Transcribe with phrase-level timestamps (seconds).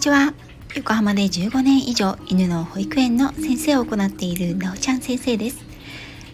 [0.00, 0.32] にちは。
[0.76, 5.62] 横浜で15年以上犬の保育園の先生を行っているなおちゃん先生です。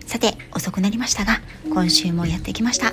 [0.07, 2.93] さて遅くなりましたが今週もやってきました。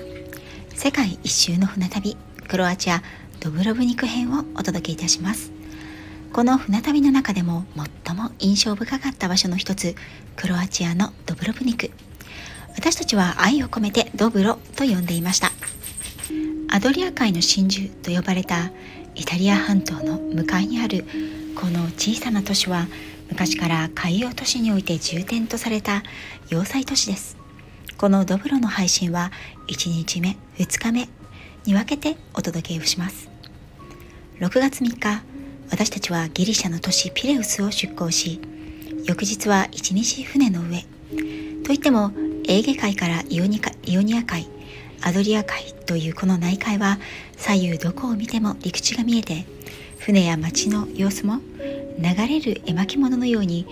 [0.73, 3.03] 世界一周の船旅クロアチア
[3.39, 5.51] ドブロブニク編をお届けいたします。
[6.33, 7.65] この船旅の中でも
[8.07, 9.93] 最も印象深かった場所の一つ
[10.35, 11.91] クロアチアのドブロブニク。
[12.75, 15.51] 私たちは愛を込めてドブロと呼んでいました。
[16.71, 18.71] アドリア海の真珠と呼ばれた
[19.15, 21.05] イタリア半島の向かいにある
[21.55, 22.87] この小さな都市は
[23.29, 26.03] 昔から海洋都市において重点とされた
[26.49, 27.37] 要塞都市です。
[27.97, 29.31] このドブロの配信は
[29.67, 31.09] 1日目2日目
[31.65, 33.29] に分けてお届けをします。
[34.39, 35.23] 6月3日
[35.69, 38.41] 私たちはギリシャの都市ピレウスを出港し
[39.05, 40.85] 翌日は1日船の上。
[41.63, 42.11] といっても
[42.47, 44.47] エーゲ海からイオニカイオニア海
[45.05, 46.97] アドリア海というこの内海は
[47.35, 49.45] 左右どこを見ても陸地が見えて
[49.99, 51.41] 船や町の様子も
[51.99, 53.67] 流れる絵巻物のように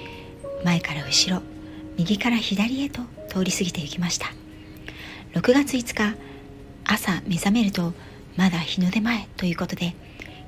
[0.65, 1.41] 前から後ろ
[1.97, 4.27] 右から左へと通り過ぎていきました。
[5.33, 6.17] 6月5日
[6.83, 7.93] 朝目覚めると
[8.35, 9.95] まだ日の出前ということで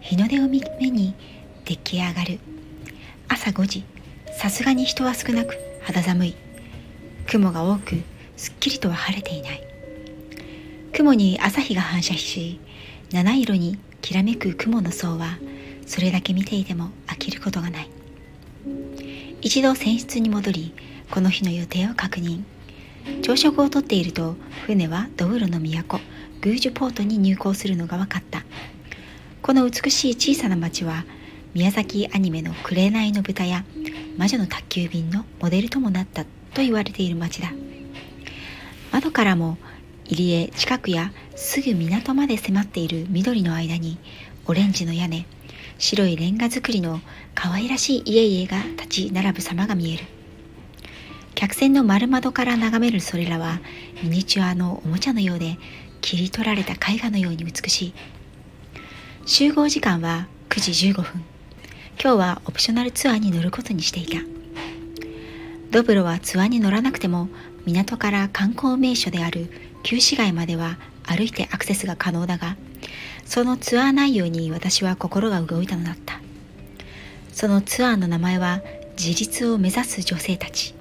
[0.02, 0.60] 日の出を目
[0.92, 1.16] に
[1.64, 2.40] 出来上がる。
[3.30, 3.86] 朝5時
[4.38, 6.36] さすがに人は少なく肌寒い。
[7.26, 8.02] 雲が多く
[8.36, 9.73] すっきりとは晴れていない。
[10.94, 12.60] 雲に朝日が反射し
[13.12, 15.40] 七色にきらめく雲の層は
[15.88, 17.90] それだけ見ていても飽きることがない。
[19.42, 20.74] 一度船室に戻り
[21.10, 22.44] この日の予定を確認。
[23.24, 24.36] 朝食をとっていると
[24.68, 26.00] 船はドウロの都
[26.42, 28.44] グージュポートに入港するのが分かった。
[29.42, 31.06] この美しい小さな町は
[31.56, 33.66] 宮崎アニメの「紅の豚」や
[34.18, 37.52] 「魔女の宅急便」のモデルともなったと言われている町だ。
[38.92, 39.58] 窓からも
[40.14, 43.98] 入り江近くやすぐ港まで迫っている緑の間に
[44.46, 45.26] オレンジの屋根
[45.80, 47.00] 白いレンガ造りの
[47.34, 50.04] 可愛らしい家々が立ち並ぶ様が見える。
[51.34, 53.60] 客船の丸窓から眺めるそれらは
[54.04, 55.58] ミニチュアのおもちゃのようで
[56.02, 57.94] 切り取られた絵画のように美しい。
[59.26, 61.24] 集合時間は9時15分。
[62.00, 64.20] 今日はオプショナルツアーに乗ることにしていた。
[65.72, 67.30] ドブロはツアーに乗らなくても
[67.66, 72.56] 港から観光名所である旧市街までは歩いてアクセスが可能だが
[73.26, 76.22] そのツアー内容に私は心が動いたのだった。
[77.32, 78.62] そのツアーの名前は
[78.98, 80.76] 自立を目指す女性たち。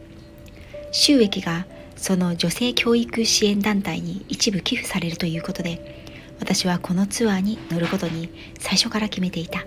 [0.90, 6.02] 収益がその女性教育支援団体に一部寄付されるということで
[6.40, 9.64] 私はこのツアーに乗ることに最初から決めていた。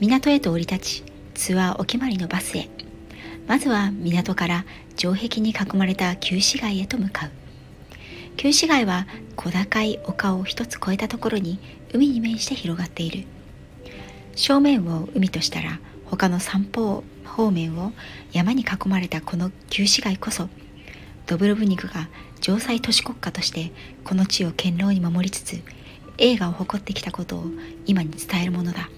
[0.00, 2.68] 港へと降り立ちツアーお決まりのバスへ。
[3.46, 4.64] まずは港から
[4.96, 7.37] 城壁に囲まれた旧市街へと向かう。
[8.38, 11.58] 旧市街は小高い丘を一つ越えたところに
[11.92, 13.26] 海に面して広がっている。
[14.36, 17.92] 正面を海としたら他の三方方面を
[18.30, 20.48] 山に囲まれたこの旧市街こそ
[21.26, 22.08] ドブロブニクが
[22.40, 23.72] 城塞都市国家として
[24.04, 25.60] この地を堅牢に守りつつ
[26.18, 27.46] 映画を誇ってきたことを
[27.86, 28.88] 今に伝えるものだ。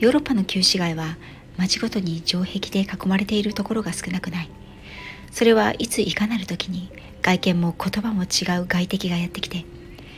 [0.00, 1.16] ヨーロッパの旧市街は
[1.56, 4.50] 町ごとに城壁で囲まれているところが少なくない。
[5.30, 6.90] それはいついかなる時に
[7.22, 9.64] 外見も言葉も違う外敵がやってきて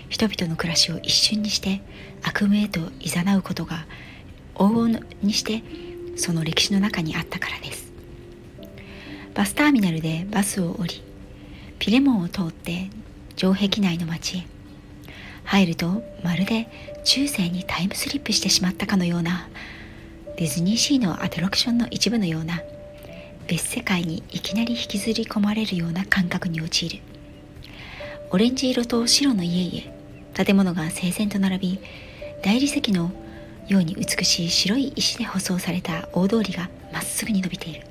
[0.09, 1.81] 人々の暮らしを一瞬にして
[2.23, 3.87] 悪夢へと誘うことが
[4.55, 5.63] 往々にして
[6.17, 7.91] その歴史の中にあったからです。
[9.35, 11.03] バスターミナルでバスを降り
[11.79, 12.91] ピレモンを通って
[13.37, 14.47] 城壁内の町へ。
[15.45, 16.69] 入るとまるで
[17.05, 19.49] 中世にタイムスリップしてしまったかのような
[20.37, 22.61] ディズニーシーのアトラクションの一部のような
[23.51, 27.01] 別世界にいきなり引きずり込まれるような感覚に陥る。
[28.31, 31.81] オレンジ色と白の家々建物が整然と並び
[32.45, 33.11] 大理石の
[33.67, 37.83] ように美しい白い石で舗装された大通りがまっすぐに伸びている。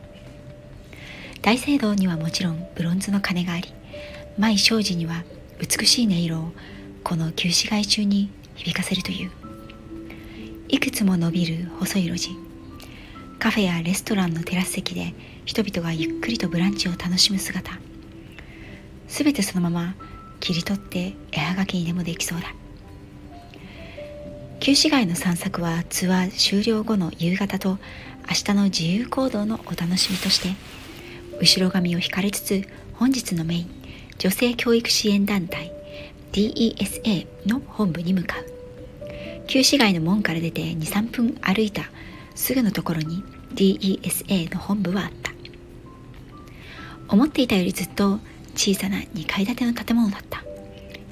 [1.42, 3.74] 大聖堂にはもちろんブロンズの鐘があり
[4.38, 5.26] 舞障子には
[5.60, 6.52] 美しい音色を
[7.04, 9.32] この旧市街中に響かせるという。
[10.70, 12.49] いくつも伸びる細い路地
[13.40, 15.14] カフェやレストランのテラス席で
[15.46, 17.72] 人々がゆっくりとブランチを楽しむ姿。
[19.08, 19.96] すべてそのまま
[20.42, 22.54] 切り取って絵はがきにでもできそうだ。
[24.60, 27.78] 旧市街の散策はツアー終了後の夕方と
[28.28, 30.50] 明日の自由行動のお楽しみとして
[31.40, 33.70] 後ろ髪を引かれつつ本日のメイン
[34.18, 35.72] 女性教育支援団体
[36.34, 38.46] DESA の本部に向かう。
[39.48, 41.84] 旧市街の門から出て23分歩いた
[42.40, 43.22] すぐのところに
[43.54, 45.34] DESA の本部はあった。
[47.10, 48.20] 思っていたよりずっと
[48.56, 50.42] 小さな2階建ての建物だった。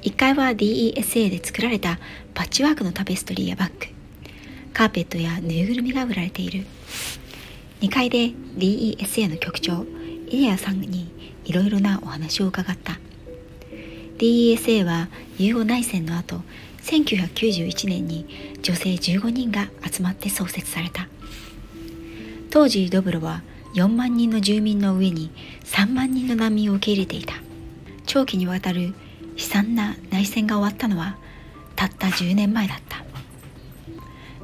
[0.02, 1.98] 1階は DESA で作られた
[2.32, 3.86] パッチワークのタペストリーやバッグ。
[4.72, 6.64] カーペットやぬいぐるみが売られている。
[7.82, 9.84] 2階で DESA の局長
[10.28, 11.12] イデアさんに
[11.44, 12.98] いろいろなお話を伺った。
[14.16, 15.08] DESA は
[15.38, 16.40] ユーゴ内戦の後
[16.84, 21.06] 1991年に女性15人が集まって創設された。
[22.50, 23.42] 当時ドブロは
[23.74, 25.30] 4万人の住民の上に
[25.64, 27.34] 3万人の難民を受け入れていた。
[28.06, 28.94] 長期にわたる
[29.36, 31.16] 悲惨な内戦が終わったのは
[31.76, 33.04] たった10年前だった。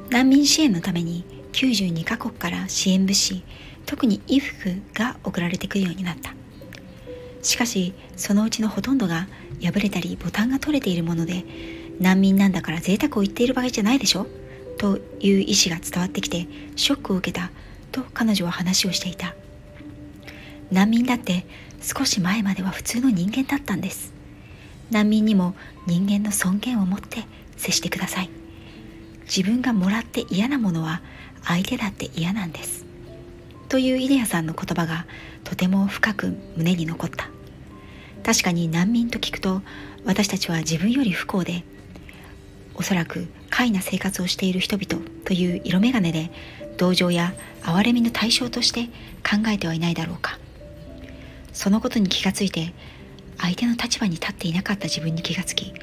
[0.09, 3.43] 難民支援のために92カ国から支援物資
[3.85, 6.33] 特に衣服が送られてくるようになった。
[7.41, 9.27] しかしそのうちのほとんどが
[9.61, 11.43] 破れたりボタンが取れているもので
[11.99, 14.27] 難民なんだから贅沢を言っている場合じゃないでしょ？
[14.77, 17.51] という意思が伝わってきてショックを受けた
[17.95, 19.33] と彼女は話をしていた。
[20.69, 21.45] 難民だって
[21.81, 24.13] 少し前までは普通の人間だったんです。
[24.91, 25.55] 難民にも
[25.87, 27.23] 人間の尊厳を持って
[27.55, 28.29] 接してください。
[29.23, 31.01] 自分がもらって嫌なものは
[31.43, 32.85] 相手だって嫌なんです。
[33.69, 35.05] というイデアさんの言葉が
[35.45, 37.29] とても深く胸に残った。
[38.23, 39.61] 確かに難民と聞くと
[40.03, 41.63] 私たちは自分より不幸で
[42.73, 46.31] おそらく快な生活をしている人々という色眼鏡で
[46.77, 48.85] 同情や憐れみの対象として
[49.23, 50.37] 考えてはいないだろうか。
[51.53, 52.73] そのことに気がついて
[53.37, 55.73] 相手の立場に立っていなかった自分に気がつき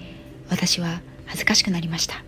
[0.48, 2.22] 私は恥ずかしくなりました。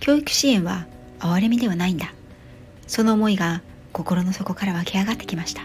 [0.00, 0.86] 教育支援は
[1.18, 2.12] 憐れみではないんだ。
[2.86, 5.62] その思いが心の底から湧き上がってきました。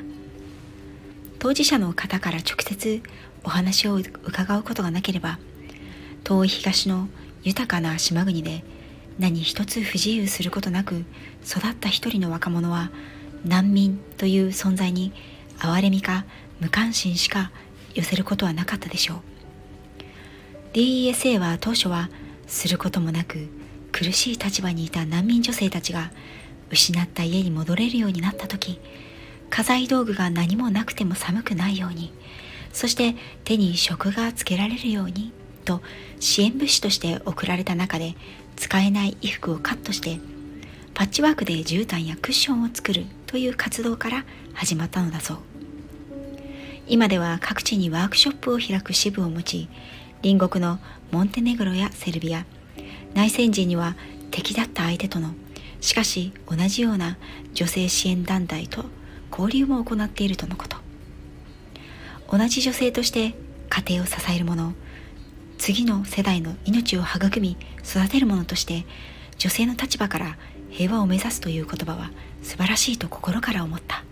[1.39, 3.01] 当事者の方から直接
[3.43, 5.39] お話を伺うことがなければ
[6.23, 7.07] 遠い東の
[7.43, 8.63] 豊かな島国で
[9.19, 11.05] 何一つ不自由することなく
[11.45, 12.91] 育った一人の若者は
[13.45, 15.11] 難民という存在に
[15.59, 16.25] 憐れみか
[16.59, 17.51] 無関心しか
[17.93, 19.17] 寄せることはなかったでしょう。
[20.73, 22.09] DESA は当初は
[22.47, 23.49] することもなく
[23.91, 26.11] 苦しい立場にいた難民女性たちが
[26.69, 28.79] 失った家に戻れるようになった時
[29.49, 32.13] 家財道具が何もなくても寒くないように
[32.71, 35.33] そして手に職がつけられるように
[35.65, 35.81] と
[36.19, 38.15] 支援物資として送られた中で
[38.61, 40.19] 使えない衣服をカットして
[40.93, 44.23] パッチワークで絨毯やクッションを作るという活動から
[44.53, 45.37] 始まったのだそう。
[46.85, 49.67] 今では各地にワークショップを開く支部を持ち
[50.21, 50.77] 隣国の
[51.11, 52.45] モンテネグロやセルビア
[53.15, 53.95] 内戦時には
[54.29, 55.33] 敵だった相手との
[55.79, 57.17] しかし同じような
[57.55, 58.85] 女性支援団体と
[59.31, 60.77] 交流も行っているとのこと。
[62.29, 63.33] 同じ女性として
[63.69, 64.75] 家庭を支える者
[65.61, 68.83] 次の世代の命を育み育てる者として
[69.37, 70.37] 女性の立場から
[70.71, 72.09] 平和を目指すという言葉は
[72.41, 74.03] 素晴らしいと心から思った。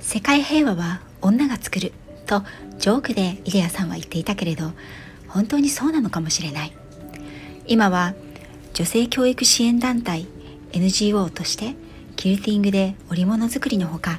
[0.00, 1.92] 世界平和は女が作る
[2.26, 2.42] と
[2.80, 4.72] ジョークでイデアさんは言っていたけれど
[5.28, 6.72] 本当にそうなのかもしれない。
[7.68, 8.14] 今は
[8.74, 10.26] 女性教育支援団体
[10.72, 11.76] NGO として
[12.16, 14.18] キルティングで織物作りのほか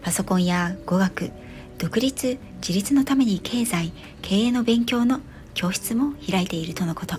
[0.00, 1.32] パソコンや語学
[1.76, 3.92] 独立自立のために経済
[4.22, 5.20] 経営の勉強の
[5.54, 7.16] 教室も開いているとのこと。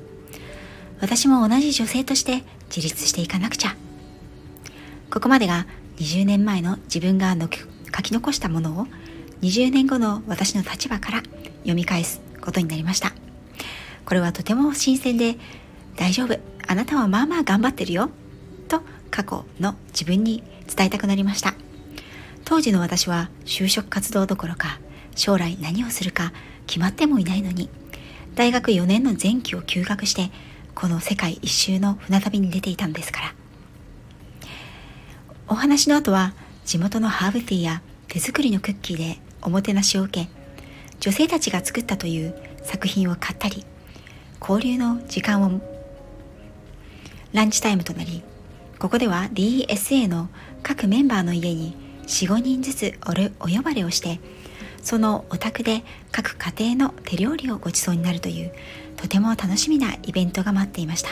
[1.01, 3.75] 私も同じ女性として自立していかなくちゃ。
[5.09, 5.65] ここまでが
[5.97, 7.49] 20年前の自分がの
[7.95, 8.87] 書き残したものを
[9.41, 11.23] 20年後の私の立場から
[11.59, 13.13] 読み返すことになりました。
[14.05, 15.37] これはとても新鮮で
[15.95, 16.37] 大丈夫。
[16.67, 18.09] あなたはまあまあ頑張ってるよ。
[18.67, 18.81] と
[19.11, 20.43] 過去の自分に
[20.73, 21.53] 伝えたくなりました。
[22.43, 24.79] 当時の私は就職活動どころか
[25.15, 26.31] 将来何をするか
[26.67, 27.69] 決まってもいないのに
[28.35, 30.29] 大学4年の前期を休学して
[30.75, 33.35] この世界一周の船旅に出ていたのですから。
[35.47, 36.33] お話の後は
[36.65, 40.29] 地元のハーブティーや手作りのクッキーでおもてなしを受け
[40.99, 43.63] 女性たちが作ったという作品を買ったり
[44.41, 45.61] 交流の時間を
[47.31, 48.23] ランチタイムとなり
[48.79, 50.29] ここでは DSA の
[50.63, 51.75] 各メンバーの家に
[52.07, 52.93] 45人ずつ
[53.39, 54.19] お呼ばれをして
[54.85, 58.51] そのお宅で各家庭の手料理をごちそうになるという
[58.95, 61.09] とても楽しみなイベントが待っていました。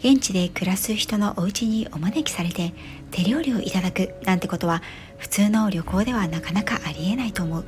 [0.00, 2.74] 現地で暮らす人のお家にお招きされて
[3.12, 4.82] 手料理をいただくなんてことは
[5.18, 7.64] 普通の旅行ではなかなかありえないと思う。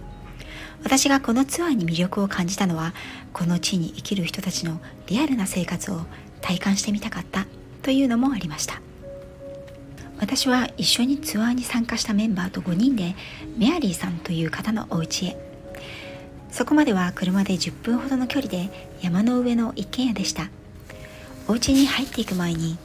[0.82, 2.92] 私がこのツアーに魅力を感じたのは
[3.32, 6.00] この地に生きる人たちのリアルな生活を
[6.40, 7.46] 体感してみたかった
[7.82, 8.82] というのもありました。
[10.20, 13.16] 私は一緒にツアーに参加したメンバーと5人で
[13.56, 15.36] メアリーさんという方のお家へ。
[16.50, 18.68] そこまでは車で10分ほどの距離で
[19.00, 20.50] 山の上の一軒家でした。
[21.48, 22.76] お家に入っていく前に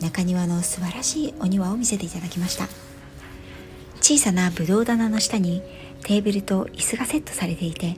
[0.00, 2.68] 中庭の素晴らしいお庭を見せていただきました。
[4.00, 5.62] 小さなブドウ棚の下に
[6.02, 7.96] テーブルと椅子がセットされていて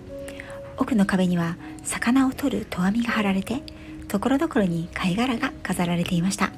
[0.78, 3.62] 奥の壁には魚を取る戸網が張られて
[4.09, 6.50] ところどころに貝殻が飾られていました。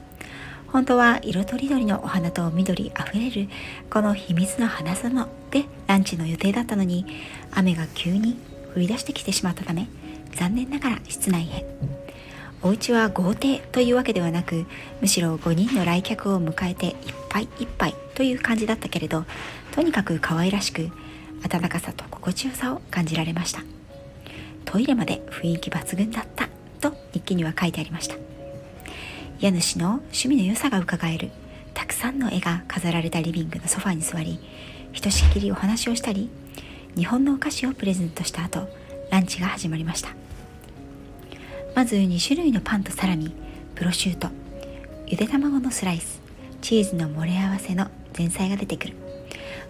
[0.73, 3.49] 本当は色とりどりのお花と緑あふれる
[3.91, 7.05] この秘密の花園でランチの予定だったのに
[7.53, 8.39] 雨が急に
[8.75, 9.87] 降り出してきてしまったため
[10.35, 11.67] 残念ながら室内へ。
[12.63, 14.67] お家は豪邸というわけではなく
[15.01, 16.95] むしろ5人の来客を迎えていっ
[17.29, 19.25] ぱいいっぱいという感じだったけれど
[19.73, 20.89] とにかく可愛らしく
[21.45, 23.63] 温かさと心地よさを感じられました。
[24.65, 26.49] トイレまで雰囲気抜群だった
[26.81, 28.32] と日記には書いてありました。
[29.43, 31.33] 家主の趣味の良さがうかがえる。
[31.75, 34.39] たくさんの絵が飾られたリビングのソファに座り
[34.93, 36.31] ひとしきりお話をしたり
[36.95, 38.69] 日本のお菓子をプレゼントした後
[39.11, 40.11] ランチが始まりました。
[41.75, 43.35] まず2種類のパンとサラミ
[43.75, 44.29] プロシュート
[45.09, 46.23] ゆで卵のスライス
[46.61, 48.95] チーズの盛り合わせの前菜が出てくる。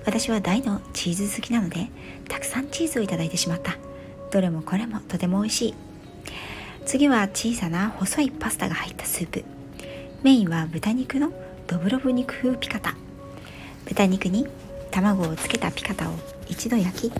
[0.04, 1.88] 私は大のチーズ好きなので
[2.28, 3.78] たくさんチーズをいただいてしまった。
[4.30, 5.74] どれもこれもとても美味しい。
[6.84, 9.42] 次は小さな細いパスタが入ったスープ。
[10.22, 11.32] メインは豚肉の
[11.66, 12.94] ドブロブ肉風ピカタ。
[13.86, 14.46] 豚肉に
[14.92, 16.14] 卵をつけたピカタを
[16.48, 17.12] 一度焼き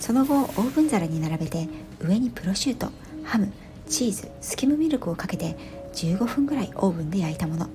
[0.00, 1.68] その後オーブン皿に並べて
[2.00, 2.90] 上にプロシュート
[3.22, 3.52] ハム
[3.88, 5.56] チーズスキムミルクをかけて
[5.94, 7.68] 15分ぐらいオーブンで焼いたもの。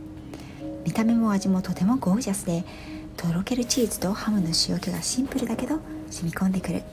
[0.84, 2.66] 見た目も味もとてもゴージャスで
[3.16, 5.80] とろけるチーズとハムの塩気がシンプルだけど
[6.10, 6.84] 染み込んでくる。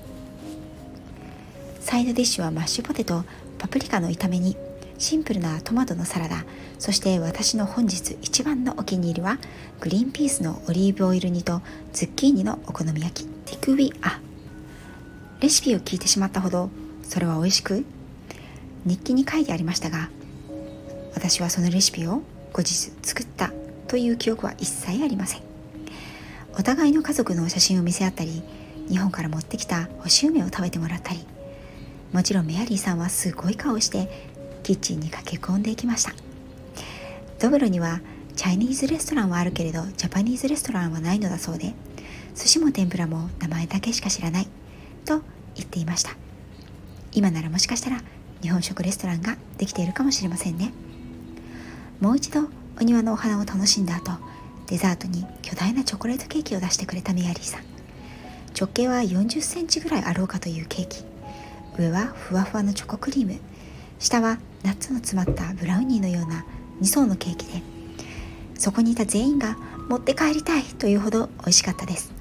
[1.81, 3.25] サイドディッシュはマッシュポテト
[3.59, 4.57] パプリカの炒めに
[4.99, 6.45] シンプルなトマトのサラダ
[6.79, 9.39] そして私の本日一番のお気に入りは
[9.81, 11.63] グリーンピースのオリーブオイル煮と
[11.93, 14.21] ズッキーニのお好み焼きティクウィア
[15.41, 16.71] レシピを聞いてしまったほど
[17.03, 17.85] それは美味しく
[18.85, 20.11] 日記に書いてありましたが
[21.15, 23.53] 私はそのレシピを後日作った
[23.87, 25.49] という記憶は一切ありません。
[26.59, 28.43] お互いの家族の写真を見せ合ったり
[28.89, 31.25] 日本から持ってきた干し梅を食べてもらったり
[32.13, 34.28] もちろんメアリーさんはすごい顔をして
[34.69, 36.13] キッチンに駆け込んでいきました。
[37.39, 38.03] ドブロには
[38.37, 41.73] チャイニーズレストランはあるけれどジャパニーズレストランはないのだそうで
[42.35, 44.49] 寿司も天ぷらも名前だけしか知らない
[45.07, 45.23] と
[45.55, 46.11] 言っていました。
[47.13, 48.03] 今ならもしかしたら
[48.43, 50.75] 日本食レストランができているかもしれませんね。
[52.01, 54.13] もう一度お庭のお花を楽しんだ後
[54.67, 57.63] デザートに巨大なチョコレートケーキを出してくれたメアリーさん。
[58.55, 61.05] 直径は40センチぐらいあろうかというケーキ。
[61.79, 63.41] 上はふわふわのチョコクリーム。
[63.99, 66.45] 下はナッツの詰まったブラウニーのような
[66.81, 67.63] 2層のケーキで
[68.55, 69.57] そこにいた全員が
[69.89, 72.13] 持って帰りたいというほど美味しかったです。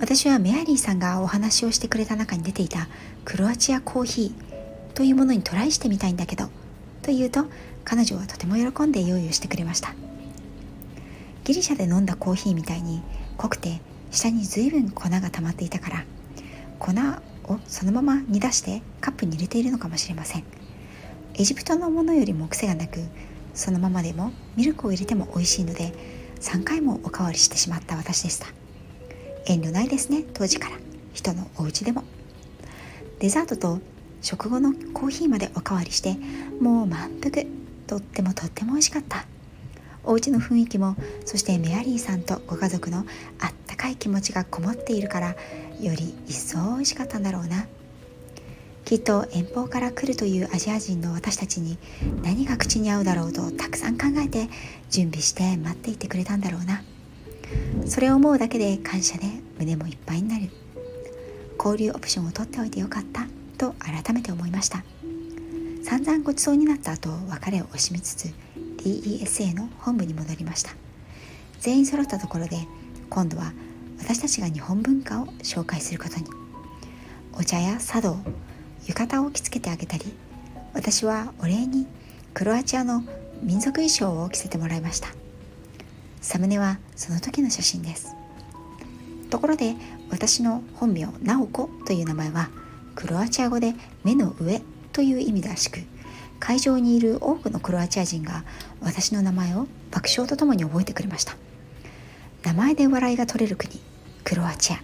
[0.00, 2.86] 私はメアリーさんがお話をしてくれた中に出ていた
[3.24, 6.46] クロアチアコーヒーというものにトライしてみたいんだけど
[7.02, 7.46] と言うと
[7.84, 9.94] 彼女はとても喜んで用意をしてくれました。
[11.44, 13.02] ギリシャで飲んだコーヒーみたいに
[13.38, 13.80] 濃くて
[14.10, 16.04] 下に随分粉が溜まっていたから
[16.78, 16.92] 粉
[17.52, 20.57] をそのまま煮出してカップに入れているのかもしれません。
[21.38, 22.98] エジプトのものよりも癖がなく
[23.54, 25.92] そのままでもミルクを入れても美味しいので
[26.40, 28.46] 3回もおかわりしてしまった私でした。
[29.46, 30.76] 遠慮ないですね当時から。
[31.14, 32.02] 人のお家でも。
[33.20, 33.78] デザートと
[34.20, 36.16] 食後のコーヒーまでおかわりして
[36.60, 37.44] もう満腹。
[37.86, 39.24] とってもとっても美味しかった。
[40.02, 43.04] お家の雰囲気もそしてメアリーさんとご家族の
[43.38, 45.36] あったかい気持ちがこもっているから
[45.80, 47.66] より一層美味しかったんだろうな。
[48.88, 51.76] きっと遠方から来るというアジア人の私たちに
[52.22, 54.48] 何が口に合うだろうとたくさん考えて
[54.88, 56.82] 準備して待っていてくれたんだろうな。
[57.86, 59.26] それを思うだけで感謝で
[59.58, 60.48] 胸もいっぱいになる。
[61.58, 63.26] 交流オプションを取っておいてよかった
[63.58, 64.82] と改めて思いました。
[65.84, 68.32] 散々ごちそうになった後別れを惜しみつつ
[68.78, 70.70] DESA の本部に戻りました。
[71.60, 72.56] 全員揃ったところで
[73.10, 73.52] 今度は
[73.98, 76.24] 私たちが日本文化を紹介することに。
[77.34, 78.16] お茶や茶道
[78.88, 80.12] 浴衣を着付けてあげたり
[80.72, 81.86] 私はお礼に
[82.34, 83.04] クロアチアの
[83.42, 85.08] 民族衣装を着せてもらいました。
[86.20, 88.14] サムネはその時の写真です。
[89.30, 89.74] ところで
[90.10, 92.48] 私の本名ナオコという名前は
[92.94, 95.80] クロアチア語で目の上という意味らしく
[96.40, 98.44] 会場にいる多くのクロアチア人が
[98.80, 101.36] 私の名前を爆笑とともに覚えてくれました。
[102.44, 103.80] 名前で笑いが取れる国
[104.24, 104.80] クロアチア。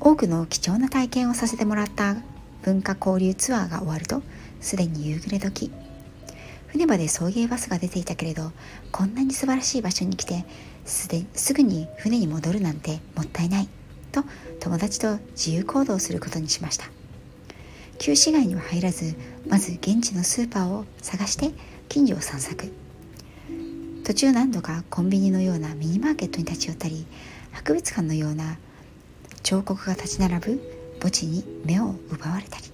[0.00, 2.16] 多くの貴重な体験をさせてもらった
[2.62, 4.22] 文化交流ツアーが終わると
[4.60, 5.70] すでに夕暮れ時。
[6.68, 8.52] 船場で送迎バスが出ていたけれど
[8.92, 10.44] こんなに素晴らしい場所に来て
[10.84, 13.68] すですぐに船に戻るなんてもったいない
[14.12, 14.24] と
[14.60, 16.86] 友達と自由行動することにしました。
[17.98, 19.14] 旧市街には入らず
[19.48, 21.52] まず現地のスーパーを探して
[21.88, 22.72] 近所を散策。
[24.04, 27.06] 途中何度かコンビニのようなミニマーケットに立ち寄ったり
[27.52, 28.58] 博物館のような
[29.42, 32.64] 彫刻が立ち並ぶ墓地に目を奪われたり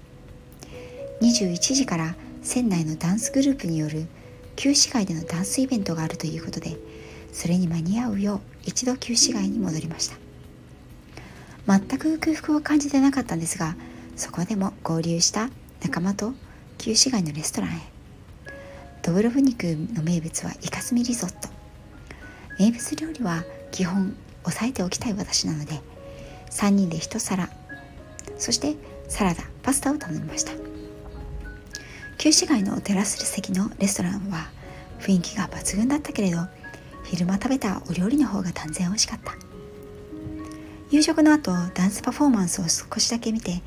[1.23, 4.07] 21時から船内のダンスグループによる
[4.57, 6.76] 旧市街でのダンスイベントがあるということで
[7.33, 10.17] それに間に合うよう一度旧市街に戻りました。
[11.67, 13.76] 全く空腹を感じてなかったんですが
[14.17, 15.49] そこでも合流した
[15.83, 16.35] 仲間と
[16.79, 17.75] 旧市街のレストランへ。
[19.02, 21.49] ドブロブニクの名物はイカスミリゾット。
[22.59, 25.81] 名物料理は基本抑えておきたい私なので
[26.50, 27.49] 3人で1皿
[28.38, 28.76] そして
[29.09, 30.52] サラダパスタを頼みました。
[32.19, 34.50] 旧市街のテラス席のレストランは
[35.00, 36.38] 雰囲気が抜群だったけれど
[37.05, 39.35] 昼間食べたお料理の方が断然美味しかった。
[40.91, 43.62] 夕食の後ダンスパフォーマンスを少しだけ見て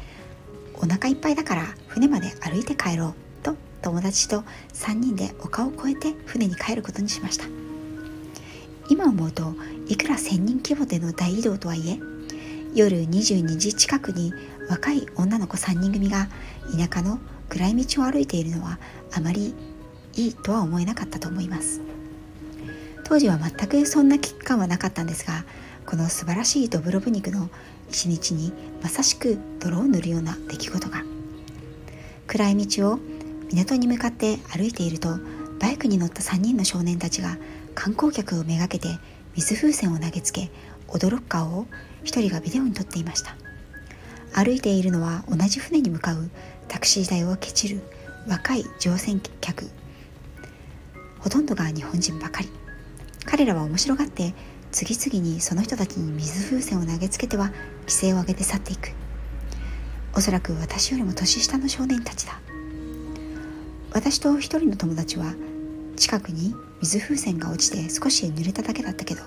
[0.75, 4.43] お腹いっぱいだから船まで歩いて帰ろうと友達と
[4.73, 7.45] 3人で丘を越えて船に帰ることにしました。
[8.87, 9.55] 今思うと
[9.87, 11.99] いくら1000人規模での大移動とはいえ
[12.75, 14.33] 夜22時近くに
[14.69, 16.27] 若い女の子3人組が
[16.77, 18.79] 田舎の暗い道を歩いているのは
[19.13, 19.55] あまり
[20.15, 21.79] いいとは思えなかったと思います。
[23.05, 25.45] 当時は全くそんな危機感はなかったんですが
[25.85, 27.49] この素晴らしいドブロブ肉の
[27.89, 28.51] 一日に
[28.83, 31.03] まさしく泥を塗るような出来事が。
[32.27, 32.99] 暗い道を
[33.53, 35.17] 港に向かって歩いていると
[35.61, 37.37] バイクに乗った3人の少年たちが
[37.73, 38.89] 観光客をめがけて
[39.35, 40.51] 水風船を投げつけ
[40.89, 41.67] 驚く顔を
[42.05, 43.35] 一人がビデオに撮っていました。
[44.33, 46.29] 歩いているのは同じ船に向かう
[46.67, 47.81] タクシー代をケチる
[48.27, 49.69] 若い乗船客。
[51.19, 52.49] ほとんどが日本人ばかり。
[53.25, 54.33] 彼らは面白がって
[54.71, 58.91] 次々にその人たちに水風船を投げつけては規制を上げて去っていく。
[60.15, 62.39] おそらく私よりも年下の少年たちだ。
[63.93, 65.33] 私と一人の友達は
[65.95, 69.23] 近くに水風船が落ちて少し濡れただけだったけど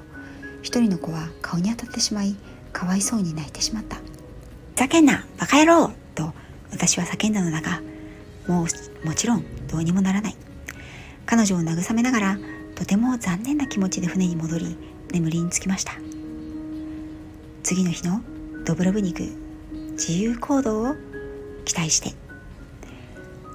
[0.61, 2.37] 一人の子は顔に当たってしまい
[2.72, 3.98] かわいそうに泣いてしまった
[4.76, 6.32] 「ざけんなバカ野郎!」と
[6.70, 7.80] 私は叫んだのだが
[8.46, 10.36] もうもちろんどうにもならない。
[11.26, 12.38] 彼女を慰めながら
[12.75, 14.78] とても残念な気持ちで船に戻り
[15.12, 15.93] 眠りにつきました。
[17.62, 18.23] 次の日の
[18.64, 19.25] ドブロブニク
[19.93, 20.95] 自由行動を
[21.66, 22.14] 期待して。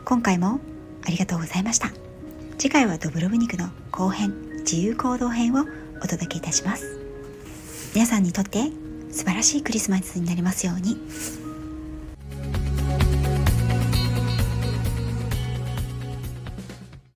[0.06, 0.60] 今回も
[1.06, 1.92] ありがとうございました。
[2.60, 5.66] 次回はドブロブニクの後編自由行動編を
[6.04, 7.00] お届けいたします。
[7.96, 8.83] 皆さんにとって
[9.14, 10.98] 素晴らしいクリスマスになりますように。